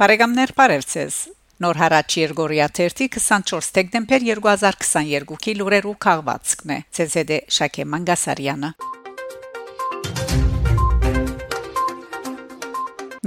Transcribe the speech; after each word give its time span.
Բարեկամներ 0.00 0.50
Պարևցես 0.56 1.16
Նոր 1.60 1.76
հարաճ 1.76 2.14
Երգորիա 2.16 2.66
24 2.76 3.66
դեկտեմբեր 3.76 4.22
2022-ի 4.28 5.52
լուրերու 5.58 5.92
քաղվածքն 6.04 6.70
է 6.72 6.78
ՑՍԴ 7.04 7.36
Շակե 7.56 7.84
Մանգասարյանը 7.94 8.70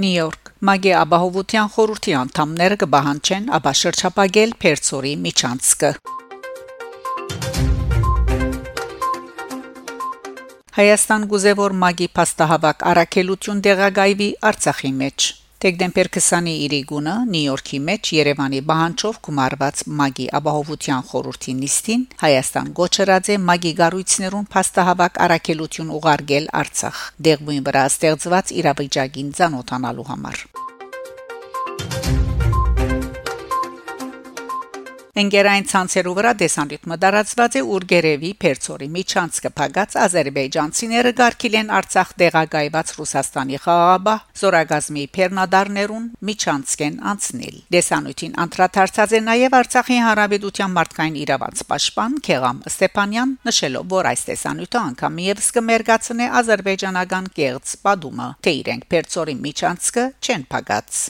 Նյու-Յորք 0.02 0.50
Մագե 0.70 0.96
Աբահովության 1.02 1.70
խորհրդի 1.76 2.16
անդամները 2.22 2.80
կբահանջեն 2.82 3.48
աբաշրջապագել 3.60 4.56
Պերցորի 4.66 5.14
միջանցքը 5.28 5.92
Հայաստան 10.80 11.30
գուզեվոր 11.36 11.78
մագի 11.86 12.12
փաստահավաք 12.18 12.84
առաքելություն 12.94 13.64
դեղագայվի 13.70 14.30
Արցախի 14.50 14.94
մեջ 15.04 15.30
Դեկտեմբեր 15.64 16.08
29-ի 16.12 16.78
գունը 16.90 17.12
Նյու 17.24 17.44
Յորքի 17.44 17.78
մեջ 17.84 18.08
Երևանի 18.14 18.58
բանջով 18.70 19.20
գումարված 19.28 19.78
Մագի 20.00 20.26
ապահովության 20.38 21.06
խորհրդի 21.08 21.54
նիստին 21.60 22.02
Հայաստան 22.24 22.68
գոչրած 22.80 23.30
է 23.32 23.38
Մագի 23.46 23.72
գառույցներուն 23.78 24.50
փաստահավաք 24.56 25.22
առաքելություն 25.28 25.94
ուղարկել 26.00 26.50
Արցախ 26.60 27.00
դեղույն 27.30 27.64
վրա 27.70 27.86
ստեղծված 27.94 28.54
իրավիճակին 28.60 29.32
ցանոթանալու 29.40 30.08
համար 30.12 30.44
Ընկերային 35.14 35.66
ցանցերու 35.70 36.12
վրա 36.18 36.30
դեսանյութ 36.40 36.86
մդարացված 36.90 37.56
է 37.58 37.60
Ուրգերևի 37.70 38.30
Փերցորի 38.42 38.88
միջանց 38.94 39.36
կփակած 39.44 39.92
ազերբայջանցիները 40.04 41.12
ղարքիլ 41.20 41.56
են 41.60 41.70
Արցախ 41.78 42.08
դեղագայված 42.22 42.90
Ռուսաստանի 42.98 43.60
խաղաղապահ 43.62 44.24
զորագազմի 44.42 45.04
Փեռնադարներուն 45.14 46.08
միջանց 46.30 46.74
կեն 46.82 46.98
անցնել։ 47.14 47.56
Դեսանյութին 47.78 48.34
անդրադարձած 48.42 49.14
է 49.14 49.20
նաև 49.30 49.56
Արցախի 49.62 49.98
հանրապետության 50.08 50.74
մարդկային 50.82 51.18
իրավանց 51.22 51.62
պաշտպան 51.70 52.16
Քեղամ 52.26 52.58
Ստեփանյան, 52.74 53.36
նշելով, 53.46 53.86
որ 53.94 54.10
այս 54.10 54.26
տեսանյութը 54.34 54.80
անգամ 54.82 55.20
իևս 55.30 55.52
կմերկացնե 55.54 56.26
ազերբայջանական 56.42 57.30
կեղծ 57.38 57.76
պատումը, 57.86 58.28
թե 58.42 58.56
իրենք 58.64 58.88
Փերցորի 58.90 59.38
միջանցը 59.46 60.08
չեն 60.26 60.50
փակած։ 60.50 61.04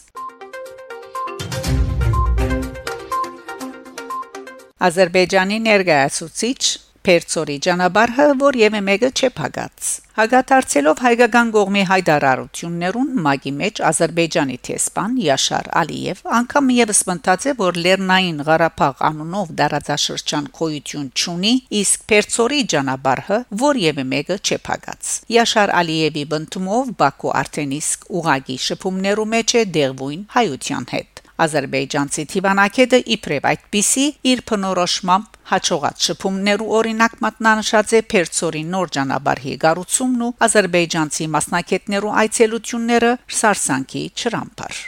Ադրբեջանի 4.82 5.58
ներկայացուցիչ 5.64 6.60
Պերցորի 7.04 7.54
ճանապարհը, 7.64 8.24
որ 8.40 8.56
եւ 8.58 8.74
մեկը 8.84 9.08
չէ 9.12 9.28
փագած։ 9.36 9.88
Հագաթարցելով 10.18 11.02
հայկական 11.04 11.50
կողմի 11.54 11.82
հայտարարություններուն 11.90 13.10
մագի 13.26 13.52
մեջ 13.60 13.80
Ադրբեջանի 13.90 14.56
տեսփան 14.68 15.18
Յաշար 15.24 15.68
Ալիև 15.80 16.22
անգամ 16.38 16.72
եւս 16.78 17.02
մտած 17.10 17.46
է, 17.52 17.54
որ 17.60 17.80
Լեռնային 17.86 18.40
Ղարաբաղ 18.48 19.04
անունով 19.10 19.52
դարաձաշրջան 19.60 20.48
կոյություն 20.58 21.10
ունի, 21.34 21.54
իսկ 21.84 22.06
Պերցորի 22.14 22.62
ճանապարհը, 22.74 23.40
որ 23.64 23.82
եւ 23.84 24.00
մեկը 24.14 24.38
չէ 24.42 24.58
փագած։ 24.70 25.12
Յաշար 25.38 25.74
Ալիևի 25.84 26.24
բնդումով 26.34 26.94
Բաքու 27.04 27.36
արդեն 27.44 27.76
իսկ 27.84 28.08
ուղագի 28.22 28.58
շփումներու 28.68 29.28
մեջ 29.36 29.58
է 29.60 29.68
դեղվույն 29.78 30.24
հայության 30.38 30.90
հետ։ 30.94 31.23
Ադրբեջանցի 31.34 32.24
Տիվանակեդը 32.30 32.98
իբրև 33.14 33.46
այդպիսի 33.50 34.04
իր 34.30 34.42
փնորոշմամբ 34.50 35.38
հաջողած 35.50 36.04
շփումներու 36.08 36.68
օրինակ 36.78 37.16
մատնանշած 37.24 37.94
է 37.98 38.00
Պերցորի 38.14 38.62
նոր 38.74 38.92
ճանապարհի 38.96 39.54
գառուցումն 39.64 40.22
ու 40.26 40.30
ադրբեջանցի 40.46 41.26
մասնակիցներու 41.34 42.14
այցելությունները 42.22 43.10
սարսանքի 43.40 44.04
չրամփար 44.14 44.80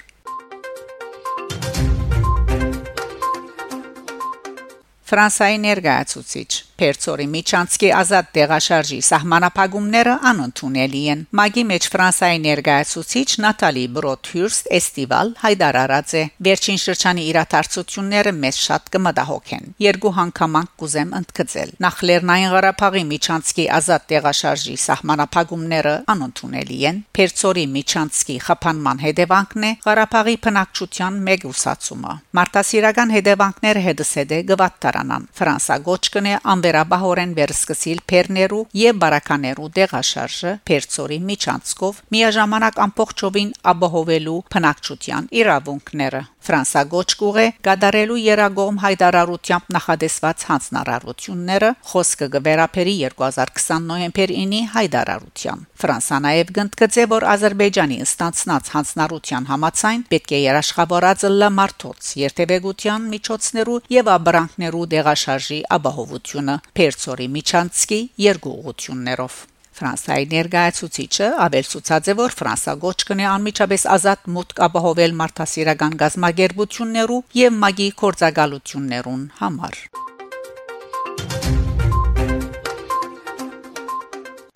Ֆրանսայի 5.06 5.60
ներկայացուցիչ 5.66 6.50
Պերցորի 6.76 7.26
Միչանսկի 7.32 7.90
ազատ 7.96 8.26
տեղաշարժի 8.36 8.98
սահմանապահումները 9.06 10.14
անընդունելի 10.30 11.02
են։ 11.12 11.20
Մագի 11.40 11.64
մեջ 11.70 11.86
Ֆրանսայի 11.92 12.40
ներկայացուցիչ 12.46 13.28
Նատալի 13.44 13.84
Բրոթհյուրստ 13.96 14.68
Էստիվալ 14.76 15.32
հայտարարած 15.40 16.12
է. 16.20 16.24
Վերջին 16.46 16.80
շրջանի 16.84 17.24
իրադարձությունները 17.30 18.32
մեզ 18.44 18.60
շատ 18.66 18.90
կմտահոգեն։ 18.96 19.64
Երկու 19.86 20.12
հանգամանք 20.16 20.70
կուզեմ 20.82 21.16
ընդգծել։ 21.20 21.72
Նախ 21.86 21.96
Լեռնային 22.10 22.52
Ղարաբաղի 22.56 23.04
Միչանսկի 23.16 23.66
ազատ 23.76 24.06
տեղաշարժի 24.12 24.76
սահմանապահումները 24.84 25.94
անընդունելի 26.12 26.78
են։ 26.90 27.00
Պերցորի 27.16 27.64
Միչանսկի 27.76 28.36
խափանման 28.46 29.02
հետևանքն 29.06 29.66
է 29.66 29.72
Ղարաբաղի 29.86 30.36
բնակչության 30.46 31.18
մեգուսացումը։ 31.30 32.14
Մարտահրավերական 32.36 33.16
հետևանքները 33.16 33.82
հետսեդե 33.86 34.38
գվատտարանան։ 34.50 35.26
Ֆրանսա 35.40 35.76
գոչ 35.86 36.02
կնե 36.16 36.34
անվերաբահորեն 36.66 37.32
վերսկսիլ 37.36 37.98
Պերներու 38.10 38.62
եւ 38.74 38.96
Բարականերու 39.02 39.68
դեղաշարժը 39.76 40.54
Պերցորի 40.66 41.18
միջանցքով 41.28 42.00
միաժամանակ 42.16 42.80
ամբողջովին 42.86 43.52
ապահովելու 43.72 44.38
փնակչության 44.54 45.28
իրավունքները 45.42 46.22
Ֆրանսա 46.46 46.82
գոչկուղ 46.92 47.36
է 47.42 47.46
գադարելու 47.66 48.16
երագոմ 48.22 48.76
հայտարարությամբ 48.82 49.72
նախադեсված 49.76 50.44
հանձնարարությունները 50.50 51.70
խոսքը 51.92 52.28
գվերապերի 52.36 52.94
2020 53.06 53.88
նոյեմբեր 53.90 54.34
9-ի 54.36 54.60
հայտարարության 54.76 55.64
Ֆրանսան 55.82 56.24
նաև 56.26 56.52
գնդկծե 56.60 57.06
որ 57.14 57.26
Ադրբեջանի 57.32 57.98
ինստանցնած 58.06 58.70
հանձնարարության 58.76 59.50
համաձայն 59.50 60.06
պետք 60.14 60.36
է 60.36 60.40
երաշխավորած 60.44 61.26
լամարտոց 61.40 62.12
երթևեկության 62.22 63.10
միջոցներու 63.16 63.82
եւ 63.96 64.14
աբրանքներու 64.14 64.86
դեղաշարժի 64.94 65.60
ապահովությունը 65.80 66.56
Պերցորի 66.78 67.28
Միչանցկի 67.36 68.00
երկու 68.30 68.56
ուղություններով 68.62 69.42
Ֆրանսիայի 69.76 70.26
ներկայացուցիչը 70.32 71.28
ավելցուցած 71.46 72.10
է, 72.12 72.16
որ 72.22 72.36
Ֆրանսա 72.40 72.74
գոչ 72.86 72.96
կնի 73.10 73.28
անմիջապես 73.34 73.86
ազատ 73.96 74.32
մուտք 74.38 74.64
ապահովել 74.70 75.14
մարդասիրական 75.20 76.00
գազագերբություններու 76.06 77.22
եւ 77.42 77.62
մագի 77.66 77.92
կորցակալություններուն 78.02 79.30
համար։ 79.44 80.05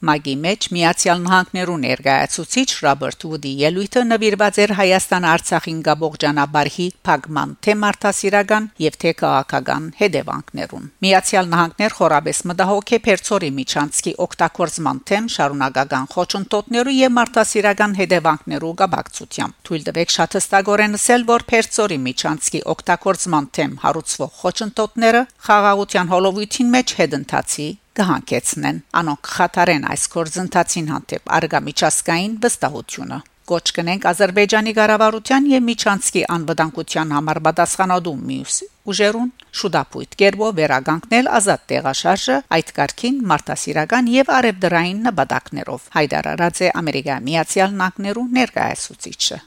Մագի 0.00 0.32
մեջ 0.40 0.66
Միացյալ 0.72 1.18
Նահանգներու 1.20 1.74
ներկայացուցիչ 1.80 2.68
Ռոբերտ 2.84 3.24
Ուդի 3.28 3.50
ելույթը 3.60 4.02
նվիրված 4.08 4.60
էր 4.64 4.70
Հայաստան-Արցախին 4.78 5.82
գաբող 5.88 6.14
ճանապարհի 6.22 6.86
փակման 7.08 7.52
թե 7.66 7.74
մարդասիրական 7.80 8.68
եւ 8.80 8.96
թե 9.04 9.12
քաղաքական 9.20 9.90
հետևանքներուն։ 10.00 10.86
Միացյալ 11.04 11.50
Նահանգներ 11.52 11.96
խորաբես 11.98 12.40
մտահոգ 12.48 12.94
է 12.96 13.00
Պերցորի 13.10 13.50
Միչանսկի 13.60 14.14
օկտակորձման 14.24 15.02
թեմ 15.10 15.28
շարունակական 15.36 16.08
խոչընդոտներու 16.16 16.96
եւ 16.96 17.14
մարդասիրական 17.20 17.98
հետևանքներու 18.00 18.72
գաբակցությամբ։ 18.80 19.60
Թույլ 19.68 19.86
տվեք 19.90 20.16
շատ 20.16 20.38
հստակորեն 20.40 20.96
ասել, 21.00 21.28
որ 21.28 21.46
Պերցորի 21.52 22.00
Միչանսկի 22.08 22.64
օկտակորձման 22.72 23.52
թեմ 23.60 23.76
հարուցվող 23.84 24.34
խոչընդոտները 24.40 25.22
խաղաղության 25.50 26.12
հոլովույթին 26.16 26.74
մեջ 26.78 26.98
հետընթացի 27.04 27.68
կհանկեցնեն 28.00 28.84
անոնք 29.00 29.34
խաթարեն 29.34 29.90
այս 29.94 30.06
կորձընթացին 30.14 30.94
հանդեպ 30.94 31.34
արգամիջասկային 31.40 32.38
վստահությունը 32.44 33.18
կոչ 33.50 33.66
կնենք 33.76 34.04
Ադրբեջանի 34.06 34.72
ղարավարության 34.76 35.46
եւ 35.50 35.62
Միչանսկի 35.66 36.20
անվտանգության 36.34 37.14
համար 37.16 37.40
պատասխանատու 37.46 38.12
մյուս 38.30 38.58
ուժերուն 38.92 39.32
շուտապույտ 39.60 40.14
կերպով 40.22 40.52
վերագանքնել 40.60 41.30
ազատ 41.40 41.64
տեղաշարժը 41.72 42.36
այդ 42.58 42.72
կարգին 42.78 43.18
մարտահրավերական 43.32 44.10
եւ 44.14 44.32
արևդրային 44.38 45.02
նպատակներով 45.10 45.88
հայտարարած 45.98 46.62
է 46.70 46.72
ամերիկա 46.82 47.16
միացյալ 47.26 47.74
նահանգներու 47.80 48.28
ներկայացուցիչը 48.38 49.40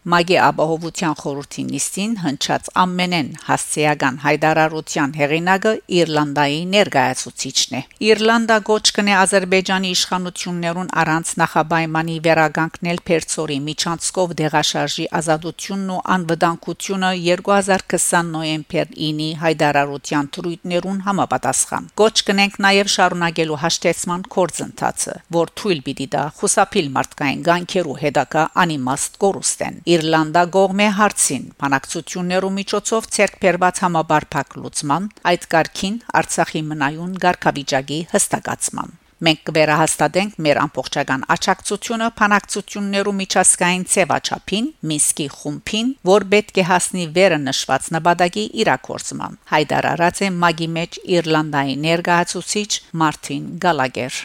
Մագի 0.00 0.36
ապահովության 0.40 1.16
խորհրդի 1.20 1.62
նիստին 1.68 2.12
հնչած 2.22 2.68
ամենեն 2.82 3.26
հասցեական 3.44 4.14
հայդարարության 4.22 5.10
հեղինակը 5.18 5.72
Իռլանդայի 5.96 6.62
ներկայացուցիչն 6.72 7.76
է։ 7.76 7.82
Իռլանդա 8.08 8.56
գոչ 8.70 8.84
կնե 8.96 9.14
Ադրբեջանի 9.20 9.90
իշխանություններուն 9.96 10.88
առանց 11.02 11.32
նախաբայմանի 11.42 12.16
վերագանքնել 12.24 13.02
Պերցորի 13.10 13.58
միջանցքով 13.66 14.32
դեղաշարժի 14.40 15.06
ազատությունն 15.20 15.92
ու 15.92 16.00
անվտանգությունը 16.16 17.12
2020 17.28 18.32
նոյեմբեր 18.40 18.88
9-ի 18.96 19.28
հայդարարության 19.44 20.32
թրույթներուն 20.40 21.04
համապատասխան։ 21.10 21.92
Գոչ 22.00 22.16
կնենք 22.30 22.58
նաև 22.64 22.92
շարունակելու 22.96 23.60
հաշտեցման 23.68 24.26
կորձընթացը, 24.32 25.20
որ 25.36 25.54
թույլ 25.60 25.84
պիտի 25.90 26.10
դա 26.16 26.24
խուսափիլ 26.40 26.90
մարդկային 26.96 27.46
գանքերու 27.50 28.00
հետակա 28.00 28.48
անիմաստ 28.64 29.22
կորուստեն 29.26 29.80
Իռլանդա 29.90 30.46
գողմե 30.56 30.88
հարցին. 31.00 31.44
Բանակցություններու 31.64 32.54
միջոցով 32.60 33.10
ցերկ 33.16 33.36
բերված 33.44 33.82
համաբարփակ 33.86 34.56
լուծման 34.62 35.10
այդ 35.34 35.50
կարգին 35.56 36.00
Արցախի 36.22 36.64
մնայուն 36.72 37.20
ղարքավիճակի 37.26 38.00
հստակացման 38.14 38.98
Մենք 39.26 39.40
կվերահաստատենք 39.48 40.36
մեր 40.44 40.58
ամբողջական 40.62 41.24
աճակցությունը 41.34 42.06
փանակցություններու 42.20 43.12
միջազգային 43.18 43.84
ցեվաչափին, 43.94 44.70
Մինսկի 44.92 45.26
խումբին, 45.34 45.92
որ 46.12 46.26
պետք 46.32 46.62
է 46.62 46.66
հասնի 46.70 47.06
վերը 47.20 47.40
նշված 47.44 47.92
նպատակի 47.98 48.46
իրակորձման։ 48.64 49.38
Հայտարարած 49.52 50.24
է 50.24 50.34
Մագի 50.40 50.72
մեջ 50.80 51.00
Իռլանդայի 51.20 51.78
ներկայացուցիչ 51.84 52.68
Մարտին 53.04 53.56
Գալագեր։ 53.66 54.24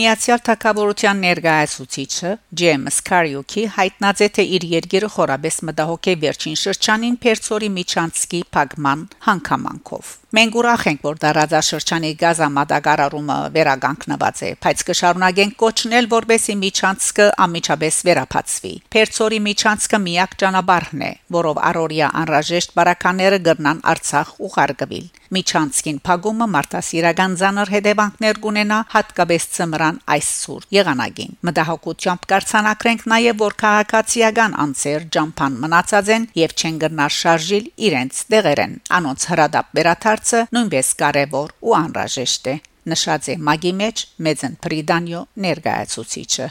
Միացյալ 0.00 0.40
Թագավորության 0.46 1.18
ներկայացուցիչը 1.20 2.30
Ջեյմս 2.60 3.00
Կարյուքի 3.08 3.64
հայտնած 3.74 4.22
է 4.24 4.28
թե 4.36 4.44
իր 4.56 4.64
երկիրը 4.70 5.10
խորաբես 5.16 5.58
մտահոգե 5.68 6.14
վերջին 6.22 6.56
շրջանին 6.60 7.18
Պերցորի 7.24 7.68
միջանցքի 7.74 8.40
փակման 8.56 9.02
հանգամանքով։ 9.26 10.14
Մենք 10.40 10.56
ուրախ 10.62 10.86
ենք, 10.88 11.04
որ 11.10 11.20
դարաձաշրջանի 11.26 12.10
գազամատակարարումը 12.24 13.38
վերագանքնված 13.60 14.42
է, 14.48 14.50
բայց 14.64 14.84
կշարունակենք 14.88 15.56
կոչնել, 15.64 16.10
որբեսի 16.16 16.54
միջանցքը 16.64 17.26
անմիջապես 17.44 18.02
վերապացվի։ 18.08 18.74
Պերցորի 18.96 19.40
միջանցքը 19.50 20.04
միակ 20.08 20.36
ճանապարհն 20.44 21.08
է, 21.10 21.14
որով 21.40 21.64
առօրյա 21.70 22.12
անրաժեշտ 22.24 22.76
բարակաները 22.80 23.40
գրնան 23.50 23.88
Արցախ 23.90 24.36
ուղարկվել։ 24.48 25.10
Միջանցքին 25.36 25.98
փակումը 26.06 26.46
մարտահրավերական 26.54 27.34
ցաներ 27.40 27.70
հետևանքներ 27.74 28.38
կունենա 28.44 28.78
հատկապես 28.94 29.44
ծմրան 29.56 30.00
այս 30.14 30.30
սուր 30.40 30.64
եղանակին։ 30.76 31.36
Մտահոգությամբ 31.48 32.24
կարծանակրենք 32.32 33.04
նաև 33.12 33.44
որ 33.44 33.56
քաղաքացիական 33.62 34.56
անձեր 34.64 35.06
ջամփան 35.16 35.60
մնացած 35.64 36.10
են 36.16 36.26
եւ 36.40 36.56
չեն 36.58 36.80
գնար 36.84 37.14
շարժիլ 37.20 37.68
իրենց 37.90 38.24
դեղերեն։ 38.34 38.74
Անոնց 38.98 39.28
հրադապ 39.30 39.70
վերաթարցը 39.80 40.42
նույնպես 40.56 40.90
կարևոր 41.04 41.54
ու 41.70 41.76
անհրաժեշտ 41.80 42.50
է 42.50 42.56
նշած 42.90 43.30
է 43.30 43.38
մագի 43.50 43.72
մեջ 43.84 44.02
մեծն 44.26 44.58
Պրիդանյո 44.66 45.22
ներկայացուցիչը 45.46 46.48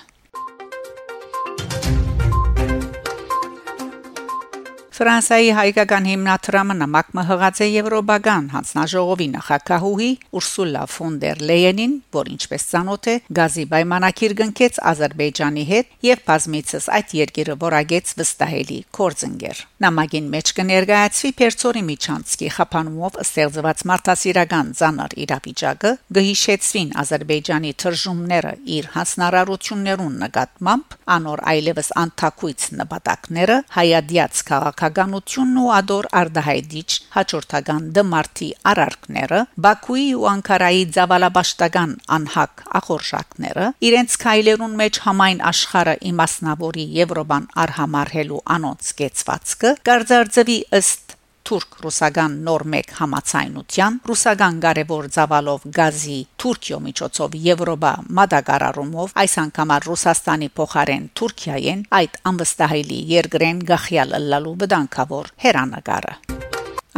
Ֆրանսիայի 5.00 5.52
հայկական 5.56 6.08
հիմնադրամը 6.10 6.76
նամակ 6.76 7.12
մհղած 7.16 7.60
է 7.64 7.68
Եվրոպական 7.72 8.48
հանձնաժողովի 8.52 9.28
նախակահուհի 9.36 10.08
Ուրսուլա 10.36 10.82
ֆոն 10.92 11.14
դեր 11.22 11.44
Լեյենին, 11.50 11.94
որ 12.18 12.32
ինչպես 12.34 12.66
ցանոթ 12.72 13.08
է, 13.08 13.14
գազի 13.40 13.64
պայմանագիր 13.72 14.36
կնքեց 14.42 14.80
Ադրբեջանի 14.92 15.64
հետ 15.70 15.96
եւ 16.04 16.24
բազմիցս 16.28 16.90
այդ 17.00 17.14
երկիրը 17.20 17.56
որագեց 17.64 18.12
վստահելի 18.20 18.80
կորձընկեր։ 19.00 19.64
Նամակին 19.88 20.28
մեջ 20.36 20.52
կներկայացվի 20.60 21.32
Պերցորի 21.40 21.84
միջանցքի 21.88 22.52
խափանումով 22.60 23.18
ստեղծված 23.24 23.86
մարդասիրական 23.88 24.76
ցանր 24.84 25.18
իրավիճակը, 25.24 25.94
գհիշեցվին 26.20 26.92
Ադրբեջանի 27.00 27.74
թրժումները 27.80 28.54
իր 28.76 28.92
հասնարարություններուն 29.00 30.20
նկատմամբ, 30.28 31.00
անոր 31.16 31.46
այլևս 31.56 31.90
անթակույց 32.04 32.70
նպատակները 32.84 33.60
հայադյաց 33.80 34.44
քաղաք 34.50 34.89
քաղաքականությունն 34.90 35.58
ու 35.62 35.72
ադոր 35.76 36.06
արդահայտիչ 36.20 36.90
հաջորդական 37.14 37.84
դմարտի 37.96 38.48
արարքները 38.72 39.42
Բաքուի 39.66 40.06
ու 40.18 40.26
Անկարայի 40.32 40.82
ցավալաբաշտական 40.96 41.94
անհակ 42.18 42.64
ախորժակները 42.80 43.68
իրենց 43.90 44.18
քայլերուն 44.24 44.76
մեջ 44.82 45.00
համայն 45.06 45.44
աշխարհը 45.52 45.96
իմասնավորի 46.10 46.86
Եվրոպան 47.00 47.48
արհամարհելու 47.66 48.42
անոնց 48.58 48.92
կեցվածքը 49.00 49.76
կարձարձվի 49.90 50.58
ըստ 50.80 51.09
թուրք-ռուսական 51.50 52.34
նոր 52.46 52.64
մեկ 52.74 52.92
համացայնության 53.00 54.00
ռուսական 54.10 54.58
կարևոր 54.66 55.08
ցավալով 55.16 55.64
գազի 55.80 56.18
Թուրքիո 56.44 56.80
միջոցով 56.86 57.38
Եվրոպա 57.50 57.94
մատակարարումով 58.20 59.16
այս 59.24 59.36
անգամ 59.44 59.76
Ռուսաստանի 59.90 60.50
փոխարեն 60.60 61.08
Թուրքիայեն 61.20 61.86
այդ 62.00 62.20
անվստահելի 62.32 63.00
երկրեն 63.14 63.64
գախյալ 63.72 64.18
լալու 64.30 64.56
վտանգավոր 64.64 65.32
հերանագարը 65.46 66.14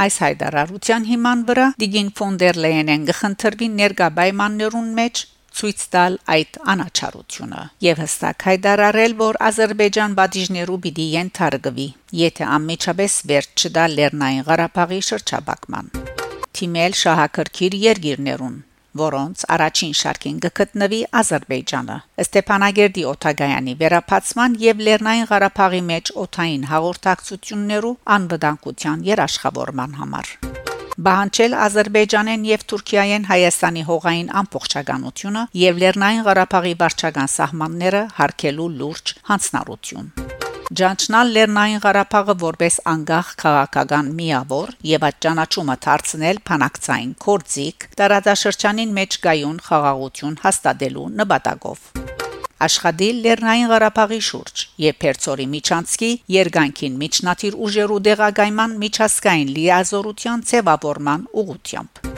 Այս 0.02 0.16
հայտարարության 0.24 1.04
հիման 1.12 1.42
վրա 1.48 1.66
Դիգին 1.82 2.10
ֆոն 2.18 2.38
դեր 2.42 2.60
Լեյենեն 2.66 3.04
գխնդրվի 3.12 3.68
ներկա 3.82 4.08
պայմաններուն 4.20 4.88
մեջ 5.00 5.24
ցույց 5.60 5.84
տալ 5.94 6.18
այդ 6.36 6.58
անաչառությունը 6.74 7.62
եւ 7.86 8.02
հստակ 8.04 8.46
հայտարարել, 8.48 9.14
որ 9.22 9.40
Ադրբեջան 9.50 10.18
բաժներու 10.22 10.80
պիտի 10.88 11.08
ենթարկվի, 11.18 11.88
եթե 12.22 12.50
անմիջապես 12.58 13.20
վերջ 13.32 13.66
չդա 13.68 13.86
Լեռնային 13.98 14.48
Ղարաբաղի 14.50 15.00
շրջաբակման։ 15.12 15.94
Թիմել 16.52 17.00
շահակրքիր 17.04 17.80
երգիրներուն 17.86 18.60
որոնց 19.02 19.44
առաջին 19.56 19.94
շարքին 20.02 20.40
կգտնվի 20.46 21.00
Ադրբեջանը։ 21.22 21.98
Ստեփանագերդի 22.26 23.06
օթագայանի 23.14 23.76
վերապացման 23.84 24.60
եւ 24.68 24.86
Լեռնային 24.88 25.30
Ղարաբաղի 25.32 25.84
մեջ 25.92 26.16
օթային 26.28 26.70
հաղորդակցություններու 26.76 27.98
անվտանգության 28.20 29.08
երաշխավորման 29.14 30.02
համար 30.02 30.51
բանջել 31.00 31.54
Ադրբեջանեն 31.66 32.42
եւ 32.50 32.64
Թուրքիայեն 32.72 33.28
Հայաստանի 33.30 33.84
հողային 33.88 34.32
ամբողջականությունը 34.42 35.44
եւ 35.62 35.80
Լեռնային 35.84 36.26
Ղարաբաղի 36.28 36.74
վարչական 36.82 37.32
սահմանները 37.36 38.02
հարկելու 38.20 38.68
լուրջ 38.82 39.14
հանձնառություն 39.32 40.12
Ջանչնալ 40.82 41.32
Լեռնային 41.36 41.82
Ղարաբաղը 41.84 42.36
որպես 42.44 42.78
անկախ 42.92 43.32
քաղաքական 43.44 44.12
միավոր 44.20 44.72
եւ 44.92 45.08
այդ 45.08 45.18
ճանաչումը 45.26 45.76
դարձնել 45.88 46.40
փանակցային 46.52 47.12
կորձիկ 47.26 47.90
տարածաշրջանին 48.02 48.96
մեջ 49.02 49.20
գայուն 49.28 49.60
խաղաղություն 49.68 50.40
հաստատելու 50.48 51.10
նպատակով 51.24 52.11
աշխատել 52.68 53.22
Լեռնային 53.26 53.72
Ղարաբաղի 53.74 54.22
շուրջ 54.30 54.66
եւ 54.86 55.00
Պերցորի 55.06 55.48
Միչանցկի 55.56 56.12
երկանքին 56.38 57.02
միջնադիր 57.06 57.60
ուժերու 57.68 58.02
դեղագայման 58.12 58.80
միջազգային 58.86 59.54
լիազորության 59.58 60.48
ձևավորման 60.52 61.28
ուղությամբ 61.44 62.12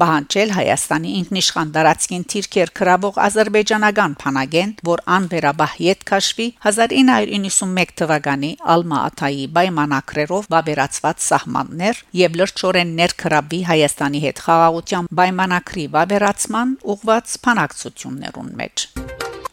բանջել 0.00 0.52
Հայաստանի 0.56 1.10
ինքնիշխան 1.20 1.72
դարածքին 1.74 2.22
թիրքեր 2.32 2.70
քրավող 2.78 3.18
ազերբայջանական 3.26 4.14
փանագեն, 4.22 4.72
որ 4.88 5.02
անվերաբահ 5.16 5.74
յետ 5.86 6.06
քաշվի 6.10 6.46
1991 6.70 7.92
թվականի 8.00 8.52
Ալմա-Աթայի 8.74 9.44
պայմանակրերով 9.58 10.48
վավերացված 10.56 11.26
սահմաններ 11.28 12.04
եւ 12.22 12.38
լրջորեն 12.42 12.94
ներքրավի 13.02 13.60
Հայաստանի 13.72 14.22
հետ 14.28 14.44
խաղաղության 14.46 15.10
պայմանակրի 15.20 15.86
վավերացման 15.98 16.78
ուղված 16.96 17.36
փանակցություններուն 17.48 18.56
մեջ 18.62 18.88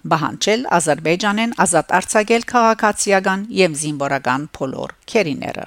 բահանջել 0.08 0.62
Ադրբեջանեն 0.78 1.56
ազատ 1.66 1.92
արձակել 2.00 2.46
քաղաքացիական 2.52 3.42
եւ 3.60 3.76
զինվորական 3.82 4.48
փոլոր 4.56 4.96
քերիները 5.12 5.66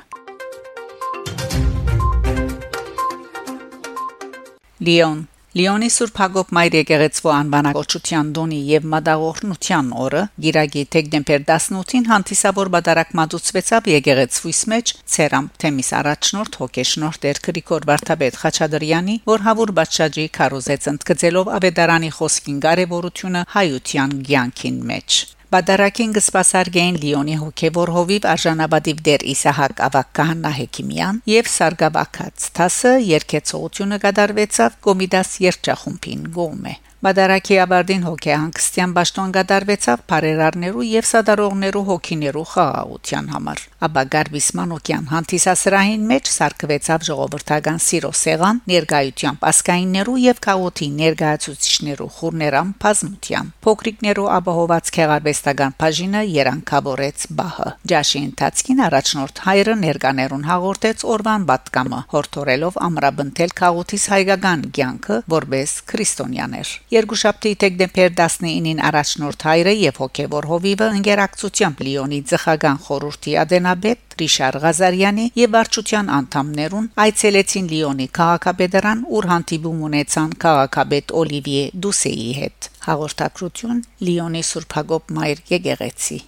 Լիոն 4.89 5.21
Լիոնի 5.53 5.89
Սուրբ 5.93 6.19
Հակոբ 6.21 6.53
Մայր 6.57 6.75
եկեղեցու 6.79 7.29
անվանակոչության 7.29 8.29
տոնի 8.37 8.61
եւ 8.71 8.85
մադաղողնության 8.93 9.91
օրը 10.05 10.23
Գիրագի 10.45 10.85
Թեգդեմպեր 10.95 11.45
18-ին 11.45 12.07
հանդիսավոր 12.13 12.71
բادرակ 12.77 13.13
մատուցվեցավ 13.21 13.91
եկեղեցուից 13.93 14.63
մեջ 14.73 14.95
Ցերամ 15.17 15.51
Թեմիս 15.61 15.93
առաջնորդ 16.01 16.59
հոգեշնոր 16.63 17.21
Տեր 17.27 17.43
Գրիգոր 17.49 17.87
Վարդապետ 17.93 18.41
Խաչադրյանի, 18.47 19.19
որ 19.29 19.47
հավուր 19.51 19.75
բաչաջի 19.83 20.27
քարոզեց 20.41 20.91
ընդգծելով 20.97 21.53
ավետարանի 21.61 22.11
խոսքին 22.17 22.65
կարևորությունը 22.65 23.47
հայության 23.59 24.19
ցանկին 24.33 24.83
մեջ։ 24.89 25.23
Բադարակին 25.53 26.13
գսպասարգեն 26.17 26.99
Լիոնի 27.03 27.35
հոգևոր 27.41 27.91
հովիվ 27.93 28.27
արժանաբադիվ 28.35 29.03
դեր 29.09 29.25
Իսահակ 29.33 29.83
Ավակահանա 29.87 30.53
Հեկիմյան 30.59 31.19
եւ 31.29 31.51
Սարգսակաց 31.55 32.47
Թասը 32.57 32.93
երկեցողությունը 33.09 33.99
կդարվեցավ 34.07 34.79
Կոմիդաս 34.89 35.35
երջախումբին 35.45 36.25
գոմե 36.39 36.75
Մադարակի 37.03 37.57
Աբարդին 37.59 38.05
հոգեհանգստյան 38.07 38.93
ճաշտոն 38.95 39.31
գդարվեցավ 39.35 40.03
բարերարներու 40.11 40.85
եւ 40.87 41.07
սադարողներու 41.09 41.81
հոգիներու 41.89 42.45
խաղաղության 42.53 43.31
համար։ 43.33 43.63
Աբա 43.83 44.05
Գարբիս 44.13 44.47
Մանոկյան 44.59 45.09
հանդիսասրահին 45.11 46.05
մեջ 46.13 46.31
սարկվեցավ 46.31 47.07
ժողովրդական 47.09 47.83
սիրո 47.83 48.11
սեղան 48.23 48.61
ներգայությամբ 48.71 49.43
ասկայիններու 49.51 50.15
եւ 50.23 50.39
քաոթի 50.47 50.89
ներգայացուցիչներու 51.03 52.09
խուրներամ 52.23 52.71
բազմության։ 52.87 53.51
Փոքրիկներու 53.67 54.29
ապահոված 54.39 54.95
քեղարվեստական 54.95 55.77
բաժինը 55.83 56.23
երանգավորեց 56.39 57.27
բահը։ 57.43 57.69
Ջաշի 57.91 58.23
ընթացքին 58.31 58.85
առաջնորդ 58.87 59.43
հայրը 59.51 59.77
ներկաներուն 59.83 60.47
հաղորդեց 60.53 61.05
օրվան 61.17 61.51
պատկամը, 61.51 62.01
հորթորելով 62.15 62.81
ամրաբնթել 62.87 63.59
քաոթիս 63.63 64.09
հայկական 64.15 64.67
կյանքը 64.79 65.21
որբես 65.35 65.77
քրիստոնյաներ 65.91 66.75
Երկուշաբթի 66.93 67.51
դեկտեմբեր 67.63 68.11
19-ին 68.17 68.81
առաջնորդ 68.85 69.45
հայրը 69.49 69.73
եւ 69.81 69.99
հոգեվոր 70.03 70.47
հովիվը 70.51 70.89
ընկերակցությամբ 70.97 71.79
Լիոնի 71.87 72.19
ցխական 72.33 72.81
խորհրդի 72.87 73.37
ադենաբեդ 73.43 74.17
Ռիշար 74.23 74.59
Ղազարյանի 74.65 75.25
եւ 75.41 75.55
վարչության 75.57 76.11
անդամներուն 76.19 76.91
այցելեցին 77.07 77.71
Լիոնի 77.73 78.09
քաղաքապետարան, 78.19 79.01
ուր 79.17 79.29
հանդիպում 79.33 79.81
ունեցան 79.89 80.35
քաղաքապետ 80.45 81.15
Օլիվիե 81.23 81.65
Դուսեի 81.87 82.29
հետ։ 82.43 82.69
Հաղորդակցություն 82.91 83.81
Լիոնի 84.11 84.45
Սուրբ 84.53 84.79
Հակոբ 84.83 85.17
Մայր 85.17 85.43
եկեղեցի 85.57 86.21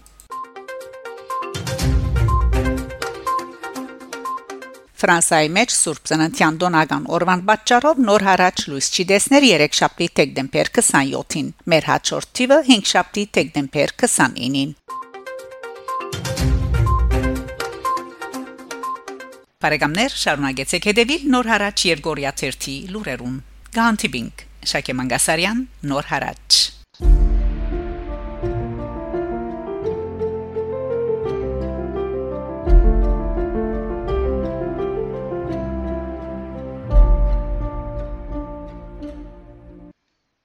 Ֆրանսիայի 5.04 5.48
մեջ 5.52 5.72
Սուրբ 5.76 6.06
Ծննդյան 6.08 6.54
տոնական 6.62 7.02
օրվան 7.12 7.40
պատճառով 7.48 7.98
նոր 8.08 8.22
հարաճ 8.24 8.62
լույս 8.70 8.86
չի 8.94 9.04
դեսներ 9.10 9.44
3 9.50 9.74
շաբթի 9.78 10.06
դեկտեմբեր 10.20 10.70
27-ին։ 10.78 11.50
Մեր 11.72 11.88
հաջորդ 11.90 12.30
թիվը 12.40 12.58
5 12.70 12.88
շաբթի 12.94 13.24
դեկտեմբեր 13.36 13.92
29-ին։ 14.00 14.72
Բարեկամներ, 19.64 20.16
շարունակեցեք 20.24 20.88
հետևել 20.88 21.28
նոր 21.36 21.50
հարաճ 21.52 21.84
Երգորիա 21.90 22.32
1-ի 22.40 22.78
լուրերուն։ 22.94 23.36
Գանտիբինգ 23.76 24.46
Շակե 24.72 24.96
Մանգասարյան 25.02 25.66
նոր 25.92 26.14
հարաճ 26.14 26.63